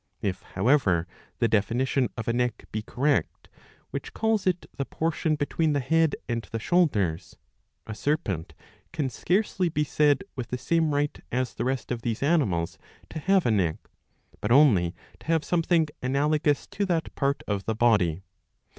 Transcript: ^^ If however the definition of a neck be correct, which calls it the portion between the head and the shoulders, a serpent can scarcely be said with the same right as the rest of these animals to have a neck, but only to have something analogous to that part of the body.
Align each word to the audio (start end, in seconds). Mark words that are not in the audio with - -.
^^ 0.01 0.03
If 0.19 0.41
however 0.41 1.05
the 1.37 1.47
definition 1.47 2.09
of 2.17 2.27
a 2.27 2.33
neck 2.33 2.65
be 2.71 2.81
correct, 2.81 3.49
which 3.91 4.15
calls 4.15 4.47
it 4.47 4.65
the 4.75 4.83
portion 4.83 5.35
between 5.35 5.73
the 5.73 5.79
head 5.79 6.15
and 6.27 6.41
the 6.41 6.57
shoulders, 6.57 7.35
a 7.85 7.93
serpent 7.93 8.55
can 8.91 9.11
scarcely 9.11 9.69
be 9.69 9.83
said 9.83 10.23
with 10.35 10.47
the 10.47 10.57
same 10.57 10.91
right 10.95 11.19
as 11.31 11.53
the 11.53 11.65
rest 11.65 11.91
of 11.91 12.01
these 12.01 12.23
animals 12.23 12.79
to 13.11 13.19
have 13.19 13.45
a 13.45 13.51
neck, 13.51 13.77
but 14.41 14.49
only 14.51 14.95
to 15.19 15.27
have 15.27 15.43
something 15.45 15.85
analogous 16.01 16.65
to 16.65 16.83
that 16.87 17.13
part 17.13 17.43
of 17.47 17.65
the 17.65 17.75
body. 17.75 18.23